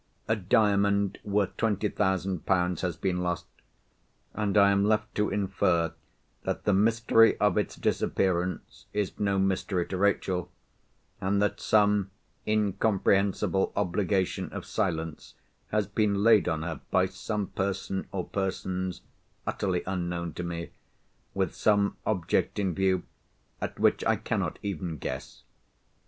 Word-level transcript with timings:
A 0.27 0.35
Diamond 0.35 1.19
worth 1.23 1.55
twenty 1.57 1.87
thousand 1.87 2.47
pounds 2.47 2.81
has 2.81 2.97
been 2.97 3.19
lost—and 3.21 4.57
I 4.57 4.71
am 4.71 4.83
left 4.83 5.13
to 5.13 5.29
infer 5.29 5.93
that 6.41 6.63
the 6.63 6.73
mystery 6.73 7.37
of 7.39 7.55
its 7.55 7.75
disappearance 7.75 8.87
is 8.93 9.19
no 9.19 9.37
mystery 9.37 9.85
to 9.89 9.97
Rachel, 9.97 10.49
and 11.21 11.39
that 11.39 11.59
some 11.59 12.09
incomprehensible 12.47 13.71
obligation 13.75 14.51
of 14.51 14.65
silence 14.65 15.35
has 15.67 15.85
been 15.85 16.23
laid 16.23 16.49
on 16.49 16.63
her, 16.63 16.81
by 16.89 17.05
some 17.05 17.49
person 17.49 18.07
or 18.11 18.25
persons 18.27 19.01
utterly 19.45 19.83
unknown 19.85 20.33
to 20.33 20.41
me, 20.41 20.71
with 21.35 21.53
some 21.53 21.95
object 22.07 22.57
in 22.57 22.73
view 22.73 23.03
at 23.61 23.79
which 23.79 24.03
I 24.05 24.15
cannot 24.15 24.57
even 24.63 24.97
guess. 24.97 25.43